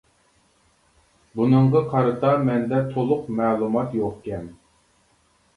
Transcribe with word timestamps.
بۇنىڭغا 1.41 1.83
قارىتا 1.91 2.31
مەندە 2.47 2.79
تولۇق 2.97 3.29
مەلۇمات 3.41 3.95
يوقكەن. 4.03 4.49